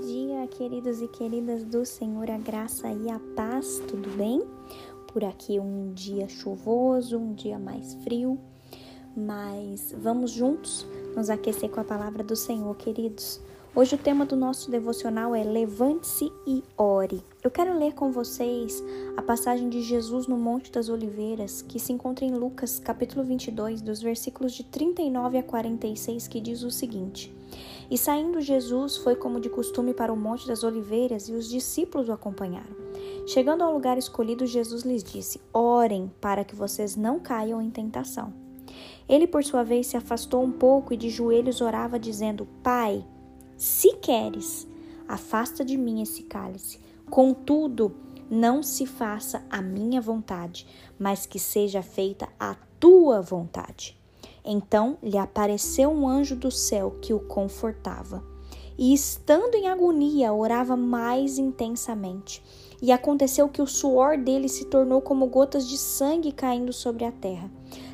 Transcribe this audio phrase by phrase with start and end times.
[0.00, 4.42] dia, queridos e queridas do Senhor, a graça e a paz, tudo bem?
[5.12, 8.38] Por aqui um dia chuvoso, um dia mais frio,
[9.14, 13.40] mas vamos juntos nos aquecer com a palavra do Senhor, queridos.
[13.74, 17.22] Hoje o tema do nosso devocional é Levante-se e ore.
[17.44, 18.82] Eu quero ler com vocês
[19.16, 23.82] a passagem de Jesus no Monte das Oliveiras, que se encontra em Lucas, capítulo 22,
[23.82, 27.32] dos versículos de 39 a 46, que diz o seguinte:
[27.90, 32.08] E saindo Jesus foi como de costume para o Monte das Oliveiras, e os discípulos
[32.08, 32.76] o acompanharam.
[33.26, 38.32] Chegando ao lugar escolhido, Jesus lhes disse: Orem para que vocês não caiam em tentação.
[39.08, 43.04] Ele, por sua vez, se afastou um pouco e de joelhos orava, dizendo: Pai,
[43.56, 44.68] se queres,
[45.08, 46.78] afasta de mim esse cálice.
[47.10, 47.96] Contudo,
[48.30, 50.64] não se faça a minha vontade,
[50.96, 53.99] mas que seja feita a tua vontade.
[54.44, 58.22] Então lhe apareceu um anjo do céu que o confortava.
[58.78, 62.42] E estando em agonia, orava mais intensamente.
[62.80, 67.12] E aconteceu que o suor dele se tornou como gotas de sangue caindo sobre a
[67.12, 67.50] terra.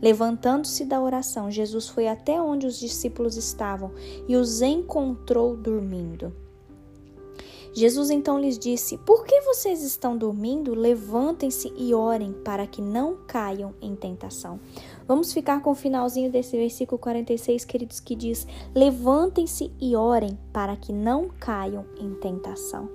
[0.00, 3.92] Levantando-se da oração, Jesus foi até onde os discípulos estavam
[4.26, 6.32] e os encontrou dormindo.
[7.72, 10.74] Jesus então lhes disse: Por que vocês estão dormindo?
[10.74, 14.58] Levantem-se e orem para que não caiam em tentação.
[15.10, 20.76] Vamos ficar com o finalzinho desse versículo 46, queridos, que diz: Levantem-se e orem para
[20.76, 22.88] que não caiam em tentação.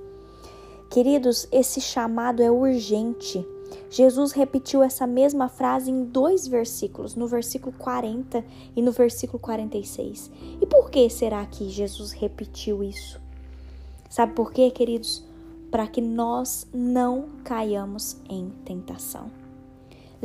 [0.89, 3.45] Queridos, esse chamado é urgente.
[3.89, 8.45] Jesus repetiu essa mesma frase em dois versículos, no versículo 40
[8.77, 10.31] e no versículo 46.
[10.61, 13.19] E por que será que Jesus repetiu isso?
[14.09, 15.21] Sabe por quê, queridos?
[15.69, 19.44] Para que nós não caiamos em tentação.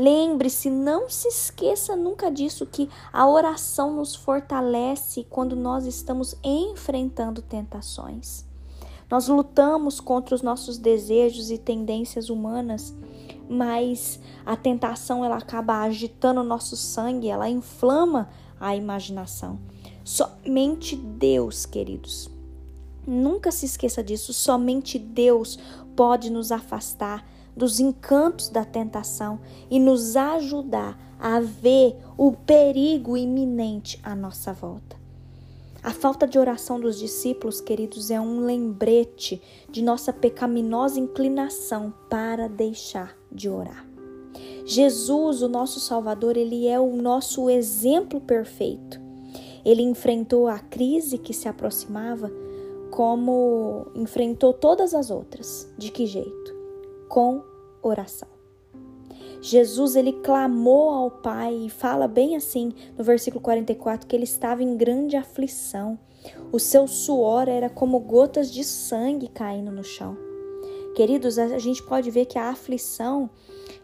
[0.01, 7.43] Lembre-se, não se esqueça nunca disso que a oração nos fortalece quando nós estamos enfrentando
[7.43, 8.47] tentações.
[9.11, 12.95] Nós lutamos contra os nossos desejos e tendências humanas
[13.51, 18.31] mas a tentação ela acaba agitando o nosso sangue, ela inflama
[18.61, 19.59] a imaginação.
[20.05, 22.31] Somente Deus, queridos.
[23.05, 25.59] Nunca se esqueça disso, somente Deus
[25.97, 29.41] pode nos afastar dos encantos da tentação
[29.71, 34.99] e nos ajudar a ver o perigo iminente à nossa volta.
[35.83, 39.41] A falta de oração dos discípulos, queridos, é um lembrete
[39.71, 43.87] de nossa pecaminosa inclinação para deixar de orar.
[44.67, 49.01] Jesus, o nosso Salvador, ele é o nosso exemplo perfeito.
[49.65, 52.31] Ele enfrentou a crise que se aproximava
[52.91, 55.73] como enfrentou todas as outras.
[55.79, 56.60] De que jeito?
[57.11, 57.43] Com
[57.83, 58.29] oração.
[59.43, 64.63] Jesus ele clamou ao Pai e fala bem assim no versículo 44 que ele estava
[64.63, 65.99] em grande aflição.
[66.53, 70.17] O seu suor era como gotas de sangue caindo no chão.
[70.95, 73.29] Queridos, a gente pode ver que a aflição,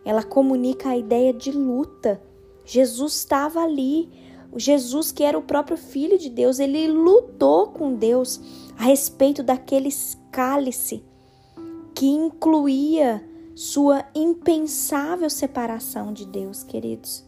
[0.04, 2.22] ela comunica a ideia de luta.
[2.64, 4.08] Jesus estava ali,
[4.56, 8.40] Jesus que era o próprio filho de Deus, ele lutou com Deus
[8.78, 9.88] a respeito daquele
[10.30, 11.02] cálice
[11.96, 17.24] que incluía sua impensável separação de Deus, queridos.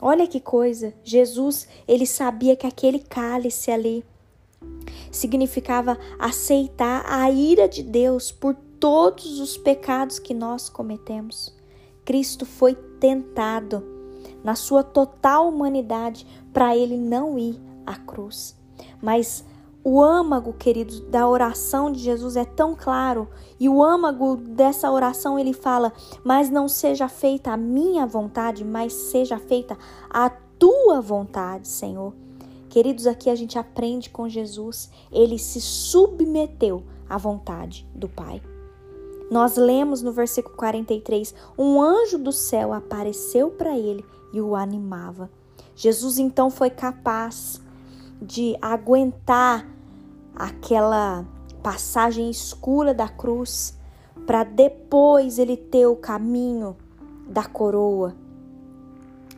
[0.00, 4.02] Olha que coisa, Jesus, ele sabia que aquele cálice ali
[5.12, 11.54] significava aceitar a ira de Deus por todos os pecados que nós cometemos.
[12.02, 13.84] Cristo foi tentado
[14.42, 18.56] na sua total humanidade para ele não ir à cruz,
[19.02, 19.44] mas
[19.82, 25.38] o âmago, queridos, da oração de Jesus é tão claro, e o âmago dessa oração
[25.38, 25.92] ele fala:
[26.22, 29.78] Mas não seja feita a minha vontade, mas seja feita
[30.10, 32.12] a tua vontade, Senhor.
[32.68, 38.42] Queridos, aqui a gente aprende com Jesus, ele se submeteu à vontade do Pai.
[39.30, 45.30] Nós lemos no versículo 43: um anjo do céu apareceu para ele e o animava.
[45.74, 47.62] Jesus então foi capaz
[48.20, 49.66] de aguentar
[50.34, 51.24] aquela
[51.62, 53.78] passagem escura da cruz
[54.26, 56.76] para depois ele ter o caminho
[57.28, 58.14] da coroa.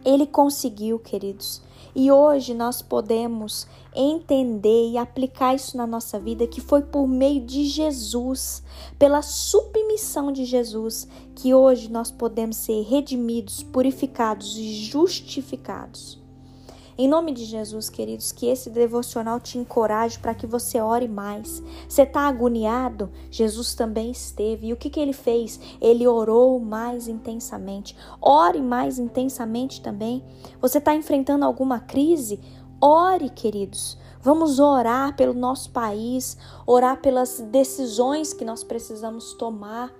[0.05, 1.63] Ele conseguiu, queridos.
[1.95, 7.45] E hoje nós podemos entender e aplicar isso na nossa vida que foi por meio
[7.45, 8.63] de Jesus,
[8.99, 16.22] pela submissão de Jesus, que hoje nós podemos ser redimidos, purificados e justificados.
[17.03, 21.61] Em nome de Jesus, queridos, que esse devocional te encoraje para que você ore mais.
[21.89, 23.11] Você está agoniado?
[23.29, 24.69] Jesus também esteve.
[24.69, 25.59] E o que, que ele fez?
[25.81, 27.97] Ele orou mais intensamente.
[28.21, 30.25] Ore mais intensamente também.
[30.61, 32.39] Você está enfrentando alguma crise?
[32.81, 33.99] Ore, queridos.
[34.21, 39.93] Vamos orar pelo nosso país, orar pelas decisões que nós precisamos tomar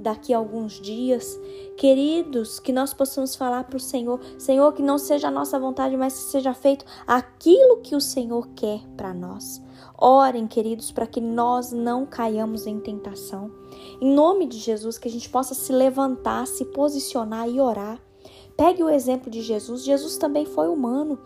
[0.00, 1.38] daqui a alguns dias.
[1.76, 5.96] Queridos, que nós possamos falar para o Senhor: Senhor, que não seja a nossa vontade,
[5.96, 9.62] mas que seja feito aquilo que o Senhor quer para nós.
[9.96, 13.50] Orem, queridos, para que nós não caiamos em tentação.
[14.00, 18.00] Em nome de Jesus, que a gente possa se levantar, se posicionar e orar.
[18.56, 19.84] Pegue o exemplo de Jesus.
[19.84, 21.18] Jesus também foi humano.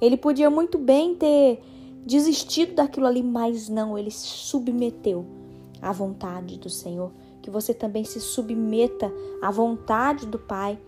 [0.00, 1.60] Ele podia muito bem ter
[2.06, 5.26] desistido daquilo ali, mas não, ele se submeteu
[5.82, 7.12] à vontade do Senhor.
[7.48, 9.10] Que você também se submeta
[9.40, 10.78] à vontade do Pai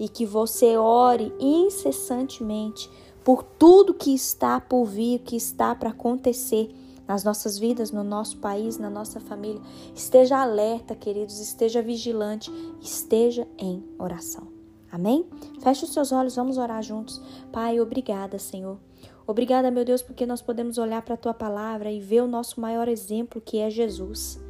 [0.00, 2.90] e que você ore incessantemente
[3.22, 6.74] por tudo que está por vir, que está para acontecer
[7.06, 9.62] nas nossas vidas, no nosso país, na nossa família.
[9.94, 12.50] Esteja alerta, queridos, esteja vigilante,
[12.80, 14.48] esteja em oração.
[14.90, 15.24] Amém?
[15.60, 17.22] Feche os seus olhos, vamos orar juntos.
[17.52, 18.76] Pai, obrigada, Senhor.
[19.24, 22.60] Obrigada, meu Deus, porque nós podemos olhar para a tua palavra e ver o nosso
[22.60, 24.47] maior exemplo, que é Jesus.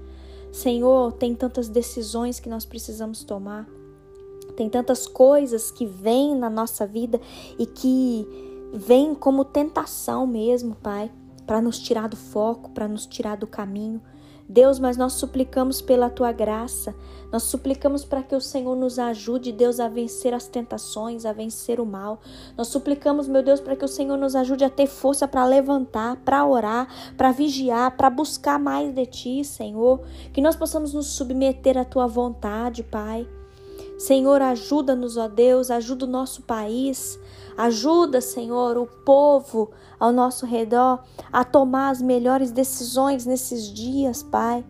[0.58, 3.64] Senhor, tem tantas decisões que nós precisamos tomar.
[4.56, 7.20] Tem tantas coisas que vêm na nossa vida
[7.56, 8.26] e que
[8.74, 11.12] vem como tentação mesmo, Pai,
[11.46, 14.02] para nos tirar do foco, para nos tirar do caminho.
[14.48, 16.94] Deus, mas nós suplicamos pela tua graça,
[17.30, 21.78] nós suplicamos para que o Senhor nos ajude, Deus, a vencer as tentações, a vencer
[21.78, 22.20] o mal.
[22.56, 26.16] Nós suplicamos, meu Deus, para que o Senhor nos ajude a ter força para levantar,
[26.24, 30.00] para orar, para vigiar, para buscar mais de ti, Senhor.
[30.32, 33.28] Que nós possamos nos submeter à tua vontade, Pai.
[33.98, 37.18] Senhor, ajuda-nos, ó Deus, ajuda o nosso país,
[37.58, 41.02] ajuda, Senhor, o povo ao nosso redor
[41.32, 44.64] a tomar as melhores decisões nesses dias, Pai.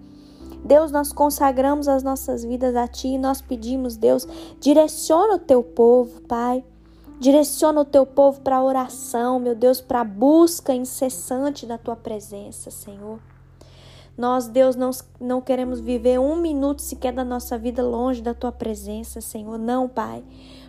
[0.65, 4.27] Deus, nós consagramos as nossas vidas a Ti e nós pedimos, Deus,
[4.59, 6.65] direciona o Teu povo, Pai.
[7.21, 11.95] Direciona o Teu povo para a oração, meu Deus, para a busca incessante da Tua
[11.95, 13.19] presença, Senhor.
[14.19, 18.51] Nós, Deus, não, não queremos viver um minuto sequer da nossa vida longe da tua
[18.51, 19.57] presença, Senhor.
[19.57, 20.25] Não, Pai.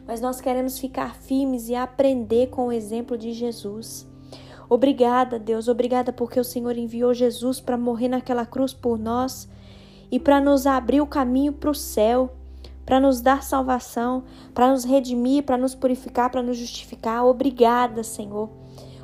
[0.06, 4.08] Mas nós queremos ficar firmes e aprender com o exemplo de Jesus.
[4.70, 5.68] Obrigada, Deus.
[5.68, 9.50] Obrigada porque o Senhor enviou Jesus para morrer naquela cruz por nós
[10.12, 12.30] e para nos abrir o caminho para o céu,
[12.86, 17.26] para nos dar salvação, para nos redimir, para nos purificar, para nos justificar.
[17.26, 18.59] Obrigada, Senhor.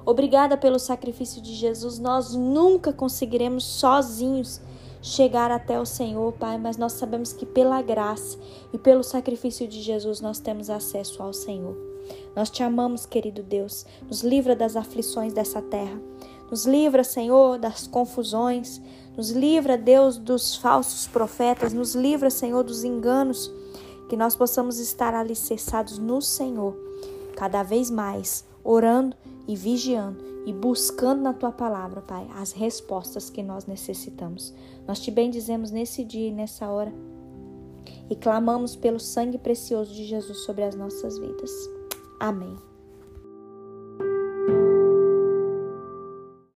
[0.06, 1.98] Obrigada pelo sacrifício de Jesus.
[1.98, 4.62] Nós nunca conseguiremos sozinhos
[5.02, 8.38] chegar até o Senhor, Pai, mas nós sabemos que pela graça
[8.72, 11.76] e pelo sacrifício de Jesus nós temos acesso ao Senhor.
[12.36, 13.86] Nós te amamos, querido Deus.
[14.08, 16.00] Nos livra das aflições dessa terra.
[16.52, 18.80] Nos livra, Senhor, das confusões.
[19.18, 21.74] Nos livra, Deus, dos falsos profetas.
[21.74, 23.52] Nos livra, Senhor, dos enganos.
[24.08, 26.76] Que nós possamos estar alicerçados no Senhor,
[27.36, 29.16] cada vez mais, orando
[29.48, 34.54] e vigiando e buscando na tua palavra, Pai, as respostas que nós necessitamos.
[34.88, 36.94] Nós te bendizemos nesse dia e nessa hora
[38.10, 41.52] e clamamos pelo sangue precioso de Jesus sobre as nossas vidas.
[42.20, 42.75] Amém.